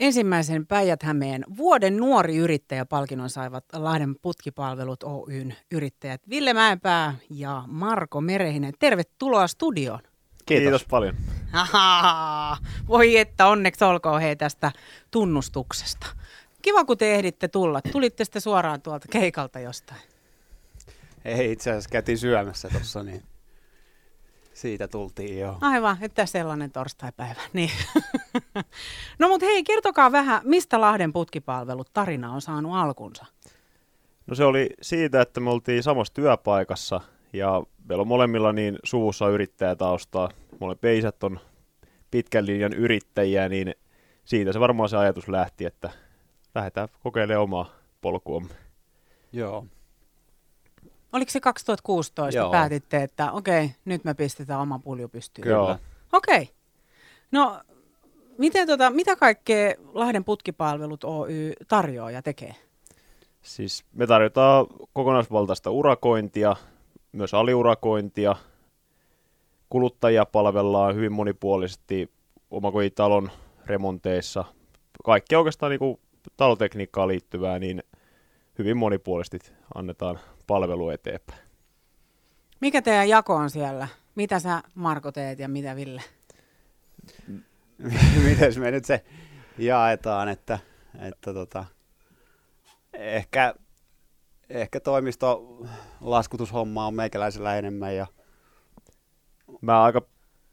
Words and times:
Ensimmäisen 0.00 0.66
Päijät-Hämeen 0.66 1.44
vuoden 1.56 1.96
nuori 1.96 2.36
yrittäjäpalkinnon 2.36 3.30
saivat 3.30 3.64
Lahden 3.72 4.16
putkipalvelut 4.22 5.02
Oyn 5.02 5.56
yrittäjät 5.72 6.22
Ville 6.30 6.54
Mäenpää 6.54 7.14
ja 7.30 7.64
Marko 7.66 8.20
Merehinen. 8.20 8.72
Tervetuloa 8.78 9.46
studioon. 9.46 10.00
Kiitos, 10.46 10.62
Kiitos 10.62 10.84
paljon. 10.84 11.14
Ahaa, 11.52 12.56
voi 12.88 13.16
että 13.16 13.46
onneksi 13.46 13.84
olkoon 13.84 14.20
hei 14.20 14.36
tästä 14.36 14.72
tunnustuksesta. 15.10 16.06
Kiva, 16.62 16.84
kun 16.84 16.98
te 16.98 17.14
ehditte 17.14 17.48
tulla. 17.48 17.80
Tulitte 17.92 18.24
sitten 18.24 18.42
suoraan 18.42 18.82
tuolta 18.82 19.08
keikalta 19.10 19.60
jostain. 19.60 20.00
Ei, 21.24 21.52
itse 21.52 21.70
asiassa 21.70 21.90
käytiin 21.90 22.18
syömässä 22.18 22.68
tuossa, 22.68 23.02
niin 23.02 23.22
siitä 24.60 24.88
tultiin 24.88 25.38
jo. 25.38 25.58
Aivan, 25.60 25.96
että 26.00 26.26
sellainen 26.26 26.72
torstaipäivä. 26.72 27.40
Niin. 27.52 27.70
no 29.18 29.28
mutta 29.28 29.46
hei, 29.46 29.64
kertokaa 29.64 30.12
vähän, 30.12 30.40
mistä 30.44 30.80
Lahden 30.80 31.12
putkipalvelut 31.12 31.90
tarina 31.92 32.32
on 32.32 32.40
saanut 32.40 32.74
alkunsa? 32.74 33.26
No 34.26 34.34
se 34.34 34.44
oli 34.44 34.70
siitä, 34.82 35.20
että 35.20 35.40
me 35.40 35.50
oltiin 35.50 35.82
samassa 35.82 36.14
työpaikassa 36.14 37.00
ja 37.32 37.62
meillä 37.88 38.02
on 38.02 38.08
molemmilla 38.08 38.52
niin 38.52 38.78
suvussa 38.84 39.28
yrittäjätaustaa. 39.28 40.28
Molemmat 40.60 40.80
peisät 40.80 41.24
on 41.24 41.40
pitkän 42.10 42.46
linjan 42.46 42.72
yrittäjiä, 42.72 43.48
niin 43.48 43.74
siitä 44.24 44.52
se 44.52 44.60
varmaan 44.60 44.88
se 44.88 44.96
ajatus 44.96 45.28
lähti, 45.28 45.64
että 45.64 45.90
lähdetään 46.54 46.88
kokeilemaan 47.02 47.42
omaa 47.42 47.70
polkuamme. 48.00 48.54
Joo. 49.32 49.66
Oliko 51.12 51.30
se 51.30 51.40
2016, 51.40 52.38
Joo. 52.38 52.50
päätitte, 52.50 53.02
että 53.02 53.32
okei, 53.32 53.70
nyt 53.84 54.04
me 54.04 54.14
pistetään 54.14 54.60
oma 54.60 54.78
pulju 54.78 55.08
pystyyn? 55.08 55.42
Kyllä. 55.42 55.78
Okei. 56.12 56.48
No, 57.32 57.60
miten 58.38 58.66
tota, 58.66 58.90
mitä 58.90 59.16
kaikkea 59.16 59.74
Lahden 59.92 60.24
putkipalvelut 60.24 61.04
Oy 61.04 61.52
tarjoaa 61.68 62.10
ja 62.10 62.22
tekee? 62.22 62.54
Siis 63.42 63.84
me 63.92 64.06
tarjotaan 64.06 64.66
kokonaisvaltaista 64.92 65.70
urakointia, 65.70 66.56
myös 67.12 67.34
aliurakointia. 67.34 68.36
Kuluttajia 69.70 70.26
palvellaan 70.26 70.94
hyvin 70.94 71.12
monipuolisesti 71.12 72.10
omakotitalon 72.50 73.30
remonteissa. 73.66 74.44
Kaikki 75.04 75.36
oikeastaan 75.36 75.70
niin 75.70 75.78
kuin 75.78 76.00
talotekniikkaan 76.36 77.08
liittyvää, 77.08 77.58
niin 77.58 77.82
hyvin 78.58 78.76
monipuolisesti 78.76 79.52
annetaan 79.74 80.18
palvelu 80.46 80.90
eteenpäin. 80.90 81.40
Mikä 82.60 82.82
teidän 82.82 83.08
jako 83.08 83.34
on 83.34 83.50
siellä? 83.50 83.88
Mitä 84.14 84.40
sä 84.40 84.62
Marko 84.74 85.12
teet 85.12 85.38
ja 85.38 85.48
mitä 85.48 85.76
Ville? 85.76 86.02
Miten 88.24 88.60
me 88.60 88.70
nyt 88.70 88.84
se 88.84 89.04
jaetaan, 89.58 90.28
että, 90.28 90.58
että 90.98 91.34
tota, 91.34 91.64
ehkä, 92.92 93.54
ehkä 94.50 94.80
toimisto 94.80 95.58
laskutushomma 96.00 96.86
on 96.86 96.94
meikäläisellä 96.94 97.56
enemmän. 97.56 97.96
Ja... 97.96 98.06
Mä 99.60 99.82
aika 99.82 100.02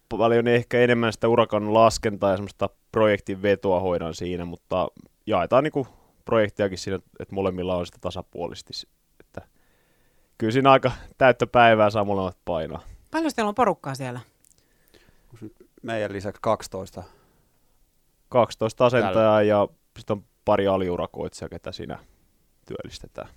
paljon 0.10 0.48
ehkä 0.48 0.80
enemmän 0.80 1.14
sitä 1.14 1.28
urakan 1.28 1.74
laskentaa 1.74 2.32
ja 2.32 2.38
semmoista 2.38 2.70
projektin 2.92 3.42
vetoa 3.42 3.80
hoidan 3.80 4.14
siinä, 4.14 4.46
mutta 4.46 4.88
jaetaan 5.26 5.64
niinku 5.64 5.88
projektiakin 6.26 6.78
siinä, 6.78 7.00
että 7.20 7.36
molemmilla 7.36 7.76
on 7.76 7.86
sitä 7.86 7.98
tasapuolisesti. 8.02 8.74
Että 9.20 9.42
kyllä 10.38 10.52
siinä 10.52 10.72
aika 10.72 10.92
täyttä 11.18 11.48
päivää 11.48 11.90
saa 11.90 12.06
molemmat 12.06 12.38
painoa. 12.46 12.82
Paljon 13.12 13.32
teillä 13.36 13.50
on 13.50 13.56
porukkaa 13.56 13.96
siellä? 13.96 14.20
Meidän 15.82 16.14
lisäksi 16.14 16.42
12. 16.42 17.04
12 18.30 18.86
asentajaa 18.86 19.42
ja 19.42 19.68
sitten 19.98 20.18
on 20.18 20.24
pari 20.46 20.68
aliurakoitsijaa, 20.68 21.50
ketä 21.50 21.72
siinä 21.72 22.00
työllistetään. 22.68 23.30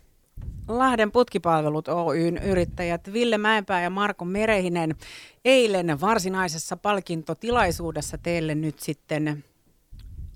Lahden 0.69 1.13
putkipalvelut 1.13 1.89
Oyn 1.89 2.39
yrittäjät 2.39 3.13
Ville 3.13 3.39
Mäenpää 3.39 3.83
ja 3.83 3.91
Marko 3.91 4.25
Merehinen. 4.25 4.97
Eilen 5.45 6.01
varsinaisessa 6.01 6.77
palkintotilaisuudessa 6.77 8.19
teille 8.19 8.55
nyt 8.55 8.79
sitten 8.79 9.45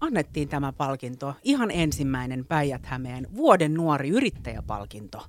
annettiin 0.02 0.48
tämä 0.48 0.72
palkinto, 0.72 1.34
ihan 1.42 1.70
ensimmäinen 1.70 2.44
Päijät-Hämeen 2.44 3.26
vuoden 3.36 3.74
nuori 3.74 4.08
yrittäjäpalkinto. 4.08 5.22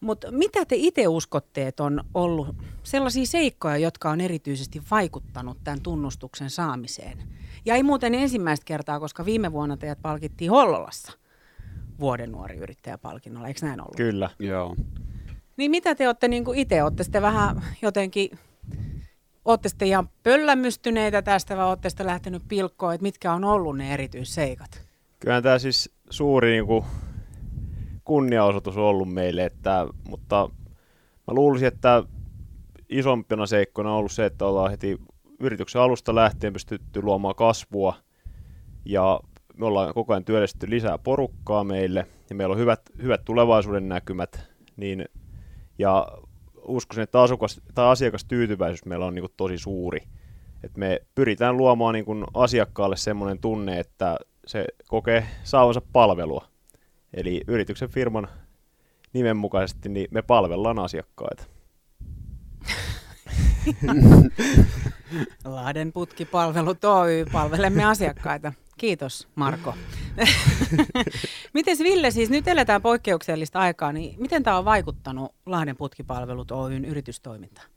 Mutta 0.00 0.32
mitä 0.32 0.64
te 0.64 0.76
itse 0.78 1.08
uskotte, 1.08 1.66
että 1.66 1.84
on 1.84 2.04
ollut 2.14 2.56
sellaisia 2.82 3.26
seikkoja, 3.26 3.76
jotka 3.76 4.10
on 4.10 4.20
erityisesti 4.20 4.82
vaikuttanut 4.90 5.58
tämän 5.64 5.82
tunnustuksen 5.82 6.50
saamiseen? 6.50 7.18
Ja 7.64 7.74
ei 7.74 7.82
muuten 7.82 8.14
ensimmäistä 8.14 8.64
kertaa, 8.64 9.00
koska 9.00 9.24
viime 9.24 9.52
vuonna 9.52 9.76
teidät 9.76 10.02
palkittiin 10.02 10.50
Hollolassa 10.50 11.12
vuoden 12.00 12.32
nuori 12.32 12.56
yrittäjäpalkinnolla, 12.56 13.48
eikö 13.48 13.66
näin 13.66 13.80
ollut? 13.80 13.96
Kyllä. 13.96 14.30
Joo. 14.38 14.76
Niin 15.56 15.70
mitä 15.70 15.94
te 15.94 16.06
olette 16.06 16.28
niin 16.28 16.44
itse, 16.54 16.82
olette 16.82 17.04
sitten 17.04 17.22
vähän 17.22 17.62
jotenkin 17.82 18.30
Olette 19.44 19.68
sitten 19.68 19.88
ihan 19.88 20.08
pöllämystyneitä 20.22 21.22
tästä 21.22 21.56
vai 21.56 21.66
olette 21.66 21.90
sitten 21.90 22.06
lähtenyt 22.06 22.42
pilkkoon, 22.48 22.94
että 22.94 23.02
mitkä 23.02 23.32
on 23.32 23.44
ollut 23.44 23.76
ne 23.76 23.94
erityisseikat? 23.94 24.86
Kyllä 25.20 25.42
tämä 25.42 25.58
siis 25.58 25.90
suuri 26.10 26.50
niin 26.50 26.66
kuin, 26.66 26.84
kunniaosoitus 28.04 28.76
on 28.76 28.84
ollut 28.84 29.12
meille, 29.12 29.44
että, 29.44 29.86
mutta 30.08 30.50
mä 31.26 31.34
luulisin, 31.34 31.68
että 31.68 32.02
isompina 32.88 33.46
seikkona 33.46 33.90
on 33.90 33.96
ollut 33.96 34.12
se, 34.12 34.26
että 34.26 34.46
ollaan 34.46 34.70
heti 34.70 35.00
yrityksen 35.40 35.82
alusta 35.82 36.14
lähtien 36.14 36.52
pystytty 36.52 37.02
luomaan 37.02 37.34
kasvua 37.34 37.94
ja 38.84 39.20
me 39.56 39.66
ollaan 39.66 39.94
koko 39.94 40.12
ajan 40.12 40.24
työllistetty 40.24 40.70
lisää 40.70 40.98
porukkaa 40.98 41.64
meille 41.64 42.06
ja 42.30 42.36
meillä 42.36 42.52
on 42.52 42.58
hyvät, 42.58 42.80
hyvät 43.02 43.24
tulevaisuuden 43.24 43.88
näkymät, 43.88 44.48
niin, 44.76 45.04
ja 45.78 46.08
uskoisin, 46.64 47.02
että 47.02 47.22
asukas, 47.22 47.60
tai 47.74 47.86
asiakastyytyväisyys 47.86 48.84
meillä 48.84 49.06
on 49.06 49.14
niin 49.14 49.22
kuin 49.22 49.32
tosi 49.36 49.58
suuri. 49.58 50.00
Et 50.64 50.76
me 50.76 51.00
pyritään 51.14 51.56
luomaan 51.56 51.94
niin 51.94 52.04
kuin 52.04 52.24
asiakkaalle 52.34 52.96
semmoinen 52.96 53.38
tunne, 53.38 53.80
että 53.80 54.16
se 54.46 54.64
kokee 54.88 55.26
saavansa 55.44 55.82
palvelua. 55.92 56.48
Eli 57.14 57.40
yrityksen 57.48 57.88
firman 57.88 58.28
nimen 59.12 59.36
mukaisesti 59.36 59.88
niin 59.88 60.08
me 60.10 60.22
palvellaan 60.22 60.78
asiakkaita. 60.78 61.44
Lahden 65.44 65.92
putkipalvelut 65.92 66.84
Oy, 66.84 67.24
palvelemme 67.32 67.84
asiakkaita. 67.84 68.52
Kiitos 68.78 69.28
Marko. 69.34 69.74
miten 71.54 71.78
Ville, 71.78 72.10
siis 72.10 72.30
nyt 72.30 72.48
eletään 72.48 72.82
poikkeuksellista 72.82 73.58
aikaa, 73.58 73.92
niin 73.92 74.14
miten 74.18 74.42
tämä 74.42 74.58
on 74.58 74.64
vaikuttanut 74.64 75.34
Lahden 75.46 75.76
putkipalvelut 75.76 76.50
Oyn 76.50 76.84
yritystoimintaan? 76.84 77.68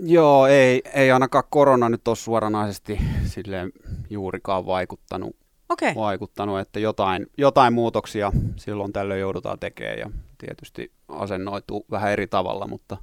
Joo, 0.00 0.46
ei, 0.46 0.82
ei 0.94 1.10
ainakaan 1.10 1.44
korona 1.50 1.88
nyt 1.88 2.08
ole 2.08 2.16
suoranaisesti 2.16 2.98
silleen 3.26 3.72
juurikaan 4.10 4.66
vaikuttanut. 4.66 5.36
Okay. 5.68 5.94
vaikuttanut, 5.94 6.60
että 6.60 6.80
jotain, 6.80 7.26
jotain 7.38 7.72
muutoksia 7.72 8.32
silloin 8.56 8.92
tällöin 8.92 9.20
joudutaan 9.20 9.58
tekemään 9.58 9.98
ja 9.98 10.10
tietysti 10.38 10.92
asennoituu 11.08 11.86
vähän 11.90 12.12
eri 12.12 12.26
tavalla, 12.26 12.66
mutta, 12.66 12.96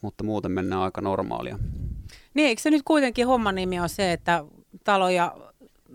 mutta 0.00 0.24
muuten 0.24 0.52
mennään 0.52 0.82
aika 0.82 1.00
normaalia. 1.00 1.58
Niin, 2.34 2.48
eikö 2.48 2.62
se 2.62 2.70
nyt 2.70 2.82
kuitenkin 2.84 3.26
homman 3.26 3.54
nimi 3.54 3.80
on 3.80 3.88
se, 3.88 4.12
että 4.12 4.44
taloja 4.84 5.36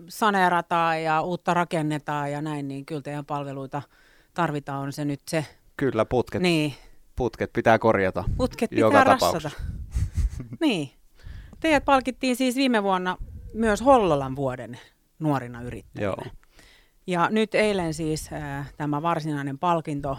saneerataan 0.08 1.02
ja 1.02 1.20
uutta 1.20 1.54
rakennetaan 1.54 2.32
ja 2.32 2.42
näin, 2.42 2.68
niin 2.68 2.86
kyllä 2.86 3.02
teidän 3.02 3.26
palveluita 3.26 3.82
tarvitaan, 4.34 4.82
on 4.82 4.92
se 4.92 5.04
nyt 5.04 5.20
se. 5.28 5.46
Kyllä, 5.76 6.04
putket, 6.04 6.42
niin. 6.42 6.74
putket 7.16 7.52
pitää 7.52 7.78
korjata 7.78 8.24
Putket 8.36 8.70
pitää 8.70 8.80
joka 8.80 9.04
rassata. 9.04 9.50
niin. 10.60 10.90
Teidät 11.60 11.84
palkittiin 11.84 12.36
siis 12.36 12.56
viime 12.56 12.82
vuonna 12.82 13.16
myös 13.54 13.84
Hollolan 13.84 14.36
vuoden 14.36 14.78
nuorina 15.18 15.62
yrittäjinä. 15.62 16.06
Joo. 16.06 16.24
Ja 17.06 17.28
nyt 17.30 17.54
eilen 17.54 17.94
siis 17.94 18.32
äh, 18.32 18.72
tämä 18.76 19.02
varsinainen 19.02 19.58
palkinto 19.58 20.18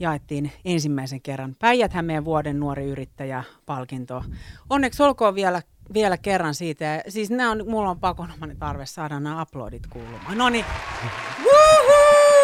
jaettiin 0.00 0.52
ensimmäisen 0.64 1.22
kerran 1.22 1.56
Päijät-Hämeen 1.58 2.24
vuoden 2.24 2.60
nuori 2.60 2.84
yrittäjä 2.84 3.44
palkinto. 3.66 4.24
Onneksi 4.70 5.02
olkoon 5.02 5.34
vielä 5.34 5.62
vielä 5.94 6.18
kerran 6.18 6.54
siitä. 6.54 7.02
Siis 7.08 7.30
nämä 7.30 7.50
on, 7.50 7.64
mulla 7.66 7.90
on 7.90 8.00
pakonomani 8.00 8.54
tarve 8.54 8.86
saada 8.86 9.20
nämä 9.20 9.42
uploadit 9.42 9.86
kuulumaan. 9.86 10.38
No 10.38 10.48
niin. 10.48 10.64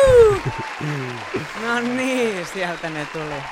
No 1.63 1.81
niin, 1.81 2.47
sieltä 2.47 2.91
ne 2.91 3.07
tuli. 3.13 3.43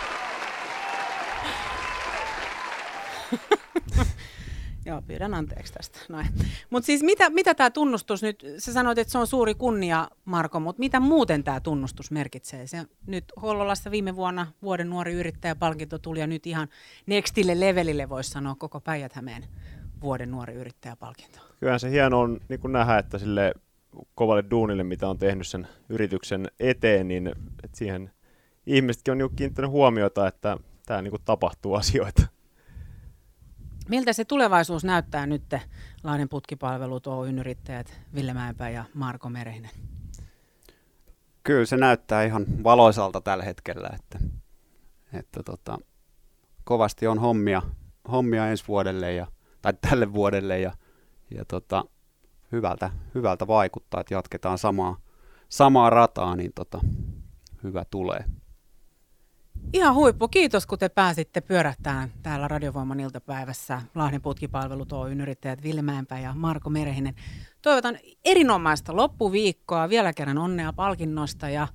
Joo, 4.86 5.02
pyydän 5.02 5.34
anteeksi 5.34 5.72
tästä. 5.72 5.98
Mutta 6.70 6.86
siis 6.86 7.02
mitä, 7.02 7.30
mitä 7.30 7.54
tämä 7.54 7.70
tunnustus 7.70 8.22
nyt, 8.22 8.46
sä 8.58 8.72
sanoit, 8.72 8.98
että 8.98 9.12
se 9.12 9.18
on 9.18 9.26
suuri 9.26 9.54
kunnia, 9.54 10.10
Marko, 10.24 10.60
mutta 10.60 10.80
mitä 10.80 11.00
muuten 11.00 11.44
tämä 11.44 11.60
tunnustus 11.60 12.10
merkitsee? 12.10 12.66
Se, 12.66 12.86
nyt 13.06 13.24
Hollolassa 13.42 13.90
viime 13.90 14.16
vuonna 14.16 14.46
vuoden 14.62 14.90
nuori 14.90 15.12
yrittäjäpalkinto 15.12 15.98
tuli 15.98 16.20
ja 16.20 16.26
nyt 16.26 16.46
ihan 16.46 16.68
nextille 17.06 17.60
levelille 17.60 18.08
voisi 18.08 18.30
sanoa 18.30 18.54
koko 18.54 18.80
päijät 18.80 19.16
vuoden 20.00 20.30
nuori 20.30 20.54
yrittäjäpalkinto. 20.54 21.38
Kyllähän 21.60 21.80
se 21.80 21.90
hieno 21.90 22.20
on 22.20 22.40
niin 22.48 22.60
kuin 22.60 22.72
nähdä, 22.72 22.98
että 22.98 23.18
sille 23.18 23.54
kovalle 24.14 24.44
duunille, 24.50 24.84
mitä 24.84 25.08
on 25.08 25.18
tehnyt 25.18 25.46
sen 25.46 25.68
yrityksen 25.88 26.50
eteen, 26.60 27.08
niin 27.08 27.26
että 27.64 27.78
siihen 27.78 28.10
ihmisetkin 28.66 29.12
on 29.12 29.18
niin 29.18 29.36
kiinnittänyt 29.36 29.70
huomiota, 29.70 30.28
että 30.28 30.56
tämä 30.86 31.02
niin 31.02 31.14
tapahtuu 31.24 31.74
asioita. 31.74 32.22
Miltä 33.88 34.12
se 34.12 34.24
tulevaisuus 34.24 34.84
näyttää 34.84 35.26
nyt, 35.26 35.54
Lahden 36.04 36.28
putkipalvelut, 36.28 37.06
Oyn 37.06 37.38
yrittäjät 37.38 38.00
Ville 38.14 38.34
Mäenpää 38.34 38.70
ja 38.70 38.84
Marko 38.94 39.28
Merehinen? 39.28 39.70
Kyllä 41.42 41.66
se 41.66 41.76
näyttää 41.76 42.24
ihan 42.24 42.46
valoisalta 42.64 43.20
tällä 43.20 43.44
hetkellä, 43.44 43.90
että, 43.94 44.18
että 45.12 45.42
tota, 45.42 45.78
kovasti 46.64 47.06
on 47.06 47.18
hommia, 47.18 47.62
hommia 48.10 48.48
ensi 48.48 48.64
vuodelle 48.68 49.12
ja, 49.12 49.26
tai 49.66 49.74
tälle 49.90 50.12
vuodelle 50.12 50.60
ja, 50.60 50.72
ja 51.30 51.44
tota, 51.44 51.84
hyvältä, 52.52 52.90
hyvältä 53.14 53.46
vaikuttaa, 53.46 54.00
että 54.00 54.14
jatketaan 54.14 54.58
samaa, 54.58 54.96
samaa 55.48 55.90
rataa, 55.90 56.36
niin 56.36 56.52
tota, 56.54 56.80
hyvä 57.62 57.84
tulee. 57.90 58.24
Ihan 59.72 59.94
huippu. 59.94 60.28
Kiitos, 60.28 60.66
kun 60.66 60.78
te 60.78 60.88
pääsitte 60.88 61.40
pyörähtään 61.40 62.12
täällä 62.22 62.48
Radiovoiman 62.48 63.00
iltapäivässä. 63.00 63.82
Lahden 63.94 64.22
putkipalvelut 64.22 64.92
Oyn 64.92 65.20
yrittäjät 65.20 65.62
Ville 65.62 65.82
Mäenpää 65.82 66.20
ja 66.20 66.34
Marko 66.34 66.70
Merehinen. 66.70 67.14
Toivotan 67.62 67.98
erinomaista 68.24 68.96
loppuviikkoa, 68.96 69.88
vielä 69.88 70.12
kerran 70.12 70.38
onnea 70.38 70.72
palkinnosta 70.72 71.48
ja 71.48 71.68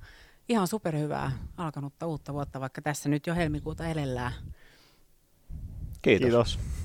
ihan 0.48 0.68
superhyvää 0.68 1.32
alkanutta 1.56 2.06
uutta 2.06 2.32
vuotta, 2.32 2.60
vaikka 2.60 2.82
tässä 2.82 3.08
nyt 3.08 3.26
jo 3.26 3.34
helmikuuta 3.34 3.86
elellään. 3.86 4.32
Kiitos. 6.02 6.22
Kiitos. 6.22 6.81